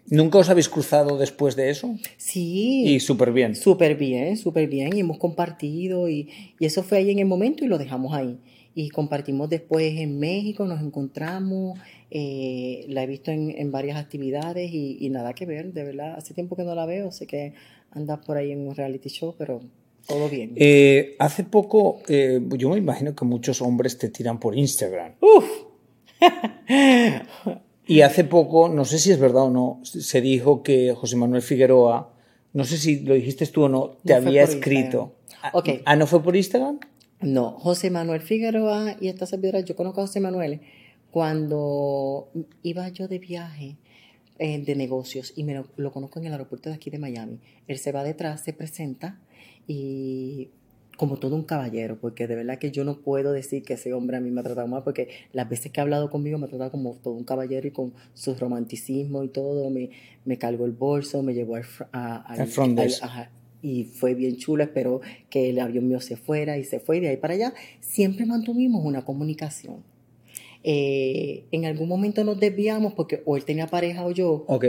[0.07, 1.95] ¿Nunca os habéis cruzado después de eso?
[2.17, 2.83] Sí.
[2.85, 3.55] Y súper bien.
[3.55, 4.95] Súper bien, súper bien.
[4.95, 8.37] Y hemos compartido y, y, eso fue ahí en el momento y lo dejamos ahí.
[8.77, 11.79] y compartimos después en México, nos encontramos,
[12.11, 16.55] eh, la he visto en, varias actividades y, nada que ver, de verdad, hace tiempo
[16.55, 17.53] que no la veo, sé que
[17.91, 19.61] anda por ahí en un reality show, pero
[20.07, 20.53] todo bien.
[20.55, 25.13] Eh, hace poco, eh, yo me imagino que muchos hombres te tiran por Instagram.
[25.21, 25.45] ¡Uf!
[27.87, 31.41] y hace poco, no sé si es verdad o no, se dijo que José Manuel
[31.41, 32.13] Figueroa,
[32.53, 35.15] no sé si lo dijiste tú o no, te había escrito.
[35.53, 35.81] Okay.
[35.85, 36.79] ¿Ah, no fue por Instagram?
[37.21, 40.61] No, José Manuel Figueroa y esta servidora, yo conozco a José Manuel
[41.11, 42.29] cuando
[42.61, 43.77] iba yo de viaje
[44.37, 47.39] eh, de negocios y me lo, conozco en el aeropuerto de aquí de Miami.
[47.67, 49.17] Él se va detrás, se presenta
[49.65, 50.49] y
[50.97, 54.17] como todo un caballero, porque de verdad que yo no puedo decir que ese hombre
[54.17, 56.49] a mí me ha tratado mal, porque las veces que ha hablado conmigo me ha
[56.49, 59.89] tratado como todo un caballero y con su romanticismo y todo, me,
[60.25, 62.79] me cargó el bolso, me llevó al, al, front
[63.61, 67.09] y fue bien chulo, espero que el avión mío se fuera y se fue de
[67.09, 67.53] ahí para allá.
[67.79, 69.77] Siempre mantuvimos una comunicación.
[70.67, 74.45] Eh, en algún momento nos desviamos porque o él tenía pareja o yo.
[74.47, 74.65] Ok,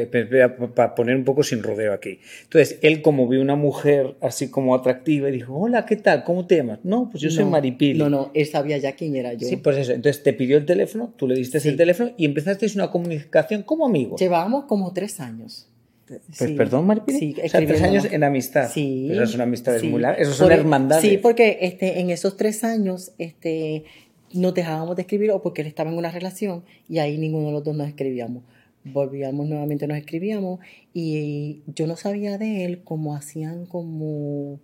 [0.74, 2.18] para poner un poco sin rodeo aquí.
[2.42, 6.22] Entonces, él como vio una mujer así como atractiva y dijo, hola, ¿qué tal?
[6.22, 6.80] ¿Cómo te llamas?
[6.82, 7.98] No, pues yo soy Maripili.
[7.98, 9.48] No, no, él sabía ya quién era yo.
[9.48, 9.92] Sí, pues eso.
[9.92, 13.87] Entonces te pidió el teléfono, tú le diste el teléfono y empezaste una comunicación como
[13.87, 14.20] amigos.
[14.20, 15.70] Llevábamos como tres años.
[16.06, 17.18] Pues perdón, Maripili.
[17.18, 18.70] Sí, o sea, tres años en amistad.
[18.70, 19.09] Sí.
[19.11, 19.88] Eso es una amistad sí.
[19.88, 21.04] muy Eso son hermandades.
[21.09, 23.85] Sí, porque este, en esos tres años este,
[24.32, 27.52] nos dejábamos de escribir o porque él estaba en una relación y ahí ninguno de
[27.52, 28.42] los dos nos escribíamos.
[28.84, 30.60] Volvíamos nuevamente, nos escribíamos
[30.94, 34.60] y yo no sabía de él como hacían como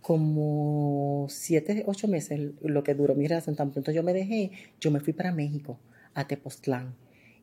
[0.00, 3.56] como siete, ocho meses lo que duró mi relación.
[3.56, 5.78] Tan pronto yo me dejé, yo me fui para México,
[6.12, 6.94] a Tepoztlán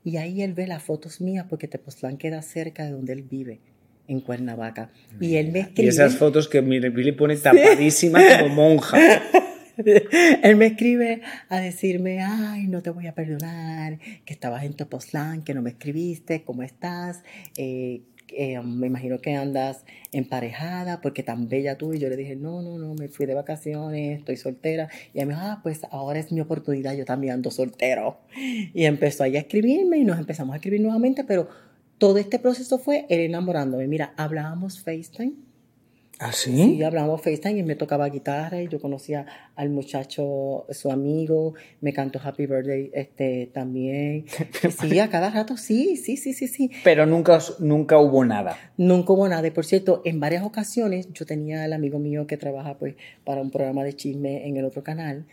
[0.04, 3.60] y ahí él ve las fotos mías porque Tepoztlán queda cerca de donde él vive,
[4.08, 4.92] en Cuernavaca.
[5.20, 5.86] Y él me escribe...
[5.86, 8.98] Y esas fotos que Billy pone tapadísima como monja.
[10.44, 15.44] él me escribe a decirme, ay, no te voy a perdonar, que estabas en Tepoztlán,
[15.44, 17.24] que no me escribiste, ¿cómo estás?
[17.58, 18.02] Eh,
[18.34, 21.94] eh, me imagino que andas emparejada porque tan bella tú.
[21.94, 24.90] Y yo le dije, no, no, no, me fui de vacaciones, estoy soltera.
[25.14, 28.20] Y ella me dijo, ah, pues ahora es mi oportunidad, yo también ando soltero.
[28.74, 31.50] Y empezó ahí a escribirme y nos empezamos a escribir nuevamente, pero
[31.98, 33.88] todo este proceso fue él enamorándome.
[33.88, 35.51] Mira, hablábamos FaceTime
[36.24, 36.56] ¿Ah, sí?
[36.56, 41.94] Sí, hablábamos FaceTime y me tocaba guitarra y yo conocía al muchacho, su amigo, me
[41.94, 44.26] cantó Happy Birthday este, también.
[44.80, 46.70] sí, a cada rato, sí, sí, sí, sí, sí.
[46.84, 48.56] Pero nunca, nunca hubo nada.
[48.78, 49.48] Nunca hubo nada.
[49.48, 53.42] Y por cierto, en varias ocasiones yo tenía al amigo mío que trabaja pues para
[53.42, 55.26] un programa de chisme en el otro canal,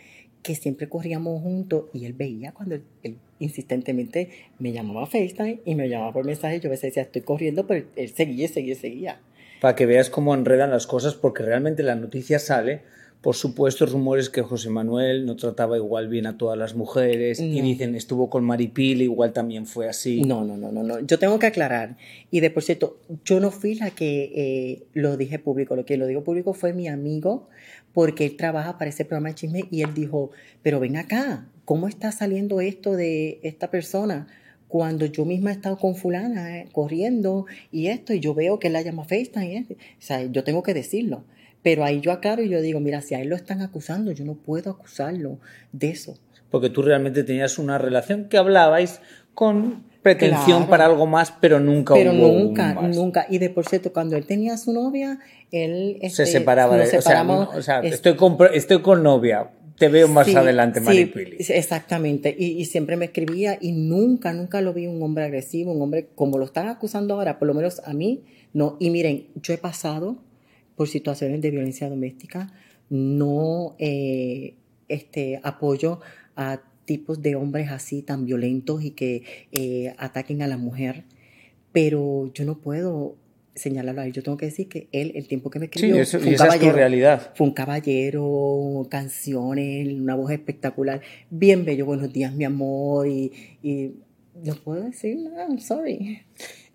[0.42, 5.74] que siempre corríamos juntos y él veía cuando él, insistentemente me llamaba a FaceTime y
[5.74, 6.60] me llamaba por mensaje.
[6.60, 9.20] Yo a veces decía, estoy corriendo, pero él seguía, seguía, seguía
[9.60, 12.82] para que veas cómo enredan las cosas, porque realmente la noticia sale
[13.20, 17.60] por supuestos rumores que José Manuel no trataba igual bien a todas las mujeres y
[17.60, 20.22] dicen estuvo con Maripil, igual también fue así.
[20.22, 21.00] No, no, no, no, no.
[21.00, 21.96] Yo tengo que aclarar.
[22.30, 25.74] Y de por cierto, yo no fui la que eh, lo dije público.
[25.74, 27.48] Lo que lo digo público fue mi amigo,
[27.92, 30.30] porque él trabaja para ese programa de chisme y él dijo,
[30.62, 34.28] pero ven acá, ¿cómo está saliendo esto de esta persona?
[34.68, 38.68] Cuando yo misma he estado con fulana eh, corriendo y esto, y yo veo que
[38.68, 41.24] él la llama FaceTime, o sea, yo tengo que decirlo.
[41.62, 44.24] Pero ahí yo aclaro y yo digo, mira, si a él lo están acusando, yo
[44.24, 45.38] no puedo acusarlo
[45.72, 46.16] de eso.
[46.50, 49.00] Porque tú realmente tenías una relación que hablabais
[49.34, 53.26] con pretensión para algo más, pero nunca pero nunca, nunca.
[53.28, 55.18] Y de por cierto, cuando él tenía a su novia,
[55.50, 55.98] él...
[56.00, 56.76] se este, separaba.
[56.76, 61.42] De, o sea, o sea estoy, con, estoy con novia, te veo más adelante, Maripili.
[61.42, 62.34] Sí, exactamente.
[62.36, 66.38] Y, siempre me escribía y nunca, nunca lo vi un hombre agresivo, un hombre como
[66.38, 68.76] lo están acusando ahora, por lo menos a mí, no.
[68.80, 70.18] Y miren, yo he pasado
[70.76, 72.52] por situaciones de violencia doméstica,
[72.90, 74.54] no eh,
[74.88, 76.00] este, apoyo
[76.36, 81.04] a tipos de hombres así tan violentos y que eh, ataquen a la mujer,
[81.72, 83.16] pero yo no puedo
[83.58, 84.12] señalarlo ahí.
[84.12, 86.72] Yo tengo que decir que él, el tiempo que me escribió, fue un caballero.
[86.72, 87.32] realidad.
[87.34, 91.86] Fue un caballero, canciones, una voz espectacular, bien bello.
[91.86, 93.06] Buenos días, mi amor.
[93.08, 93.92] Y, y
[94.44, 96.22] no puedo decir nada, I'm sorry.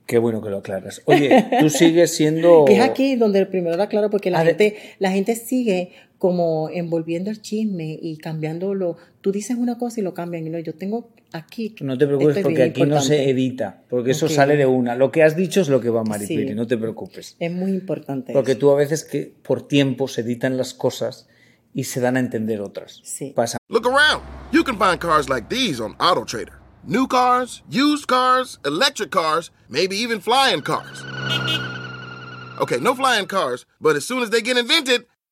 [0.05, 1.01] Qué bueno que lo aclaras.
[1.05, 2.65] Oye, tú sigues siendo.
[2.69, 5.91] es aquí donde primero lo aclaro porque la, gente, la gente sigue
[6.23, 8.95] como envolviendo el chisme y cambiándolo.
[9.19, 10.47] Tú dices una cosa y lo cambian.
[10.47, 11.75] Y no, yo tengo aquí.
[11.81, 14.95] No te preocupes porque aquí no se edita, porque eso sale de una.
[14.95, 17.35] Lo que has dicho es lo que va a Maripili, no te preocupes.
[17.39, 18.31] Es muy importante.
[18.31, 21.27] Porque tú a veces que por tiempo se editan las cosas
[21.73, 23.01] y se dan a entender otras.
[23.03, 23.33] Sí.
[23.35, 23.57] Pasa.
[23.67, 24.23] Look around.
[24.53, 26.53] You can find cars like these on AutoTrader.
[26.87, 31.03] New cars, used cars, electric cars, maybe even flying cars.
[32.61, 35.05] Okay, no flying cars, but as soon as they get invented,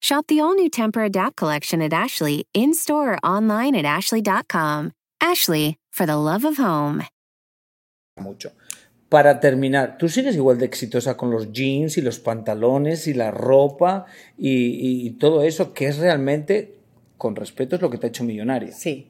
[0.00, 4.92] Shop the all new Temper Adapt collection at Ashley in store or online at ashley.com.
[5.20, 7.04] Ashley, for the love of home.
[8.18, 8.52] Mucho.
[9.10, 13.30] Para terminar, tú sigues igual de exitosa con los jeans y los pantalones y la
[13.30, 14.06] ropa
[14.38, 16.76] y, y todo eso, que es realmente,
[17.18, 18.72] con respeto, es lo que te ha hecho millonaria.
[18.72, 19.08] Sí.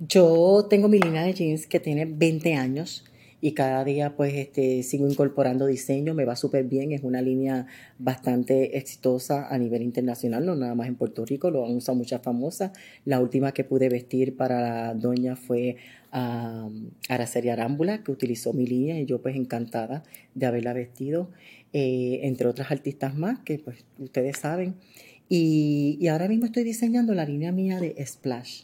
[0.00, 3.04] Yo tengo mi línea de jeans que tiene 20 años
[3.40, 7.66] y cada día pues este, sigo incorporando diseño, me va súper bien, es una línea
[7.98, 12.22] bastante exitosa a nivel internacional, no nada más en Puerto Rico, lo han usado muchas
[12.22, 12.72] famosas.
[13.04, 15.76] La última que pude vestir para la doña fue
[16.12, 16.68] a
[17.08, 20.02] Araceli Arámbula, que utilizó mi línea y yo pues encantada
[20.34, 21.30] de haberla vestido,
[21.72, 24.76] eh, entre otras artistas más que pues ustedes saben.
[25.28, 28.62] Y, y ahora mismo estoy diseñando la línea mía de Splash.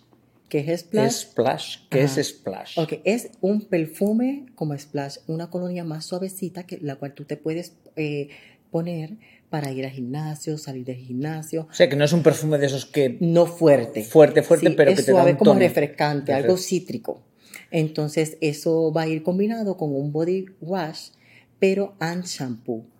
[0.53, 1.13] ¿Qué es Splash?
[1.13, 1.77] Splash.
[1.89, 2.79] ¿Qué es Splash?
[2.79, 7.39] Ok, es un perfume como Splash, una colonia más suavecita que la cual tú te
[7.39, 8.29] puedes eh,
[8.71, 9.17] poner
[9.49, 11.69] para ir al gimnasio, salir del gimnasio.
[11.71, 13.17] O sea, que no es un perfume de esos que...
[13.21, 14.03] No fuerte.
[14.05, 17.23] Fuerte, fuerte, pero que te da un como refrescante, algo cítrico.
[17.71, 21.13] Entonces, eso va a ir combinado con un body wash,
[21.59, 22.92] pero and shampoo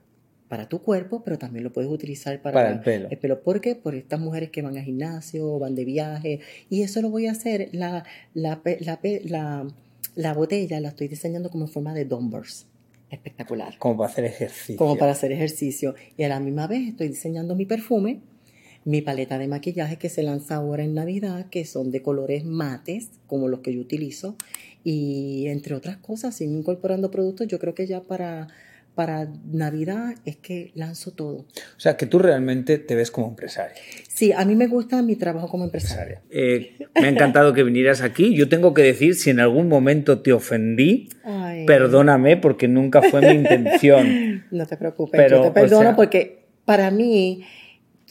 [0.53, 3.09] para tu cuerpo, pero también lo puedes utilizar para, el pelo.
[3.09, 3.43] El pelo.
[3.43, 3.75] ¿Por qué?
[3.75, 6.41] Por estas mujeres que van al gimnasio, van de viaje.
[6.69, 9.67] Y eso lo voy a hacer, la, la, la,
[10.15, 12.67] la, botella la estoy diseñando como en forma de dumbers.
[13.09, 13.79] Espectacular.
[13.79, 14.77] Como para hacer ejercicio.
[14.77, 15.95] Como para hacer ejercicio.
[16.19, 18.21] Y a la misma vez estoy diseñando mi perfume,
[18.85, 23.09] mi paleta de maquillaje que se lanza ahora en Navidad, que son de colores mates,
[23.27, 24.37] como los que yo utilizo.
[24.85, 28.49] Y entre otras cosas, sigo incorporando productos, yo creo que ya para
[28.95, 31.47] para Navidad es que lanzo todo.
[31.77, 33.75] O sea, que tú realmente te ves como empresaria.
[34.09, 36.21] Sí, a mí me gusta mi trabajo como empresaria.
[36.31, 38.35] Eh, me ha encantado que vinieras aquí.
[38.35, 41.09] Yo tengo que decir, si en algún momento te ofendí,
[41.67, 44.45] perdóname porque nunca fue mi intención.
[44.51, 47.45] no te preocupes, Pero, yo te perdono porque para mí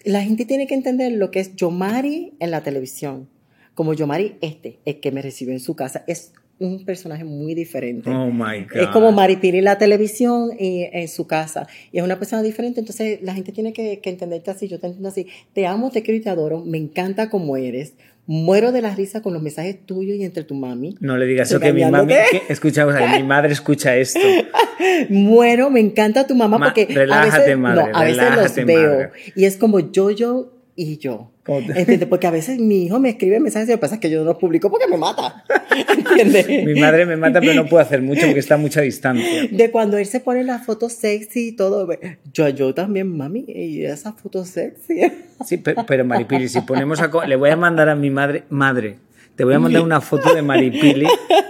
[0.03, 3.29] la gente tiene que entender lo que es Yomari en la televisión.
[3.75, 8.09] Como Yomari este, el que me recibió en su casa, es un personaje muy diferente.
[8.09, 8.81] Oh my God.
[8.81, 11.67] Es como Maripiri en la televisión y en su casa.
[11.91, 14.67] Y es una persona diferente, entonces la gente tiene que, que entenderte así.
[14.67, 15.27] Yo te entiendo así.
[15.53, 16.63] Te amo, te quiero y te adoro.
[16.63, 17.93] Me encanta como eres.
[18.27, 20.95] Muero de la risa con los mensajes tuyos y entre tu mami.
[20.99, 22.13] No le digas eso que mi mami.
[22.49, 24.19] escucha, mi madre escucha esto.
[25.09, 26.85] Muero, me encanta tu mamá porque.
[26.85, 27.91] Relájate, a veces, madre.
[27.91, 29.09] No, a veces los veo.
[29.35, 31.31] Y es como yo, yo y yo.
[31.45, 32.07] ¿Entiendes?
[32.07, 34.19] Porque a veces mi hijo me escribe mensajes y lo que pasa es que yo
[34.19, 35.43] no los publico porque me mata.
[35.97, 36.47] ¿Entiendes?
[36.47, 39.47] mi madre me mata, pero no puedo hacer mucho porque está a mucha distancia.
[39.51, 41.87] De cuando él se pone las fotos sexy y todo.
[42.33, 45.01] Yo, yo también, mami, y esas fotos sexy.
[45.43, 47.09] Sí, pero, pero Maripili, si ponemos a.
[47.25, 48.97] Le voy a mandar a mi madre, madre,
[49.35, 51.07] te voy a mandar una foto de Maripili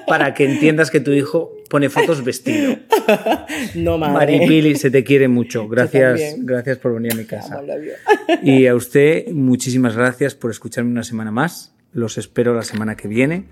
[0.08, 2.76] para que entiendas que tu hijo pone fotos vestido.
[3.76, 4.38] No madre.
[4.38, 5.68] Maripili, se te quiere mucho.
[5.68, 7.62] Gracias, gracias por venir a mi casa.
[8.44, 11.74] Y a usted, muchísimas gracias por escucharme una semana más.
[11.94, 13.46] Los espero la semana que viene.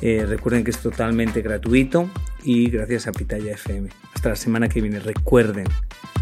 [0.00, 2.10] Eh, recuerden que es totalmente gratuito
[2.42, 3.88] y gracias a Pitaya FM.
[4.14, 4.98] Hasta la semana que viene.
[5.00, 5.66] Recuerden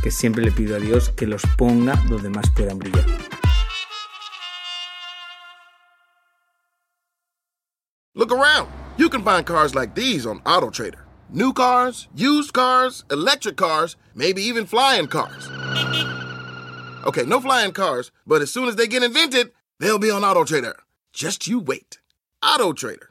[0.03, 3.05] que siempre le pido a Dios que los ponga donde más puedan brillar.
[8.15, 8.69] Look around.
[8.97, 11.12] You can find cars like these on AutoTrader.
[11.35, 15.49] New cars, used cars, electric cars, maybe even flying cars.
[17.07, 20.75] Okay, no flying cars, but as soon as they get invented, they'll be on AutoTrader.
[21.15, 22.01] Just you wait.
[22.45, 23.07] AutoTrader.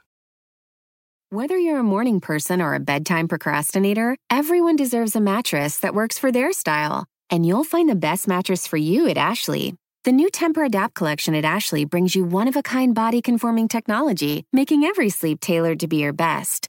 [1.30, 6.16] Whether you're a morning person or a bedtime procrastinator, everyone deserves a mattress that works
[6.16, 7.06] for their style.
[7.28, 9.74] And you'll find the best mattress for you at Ashley.
[10.04, 13.66] The new Temper Adapt collection at Ashley brings you one of a kind body conforming
[13.66, 16.68] technology, making every sleep tailored to be your best.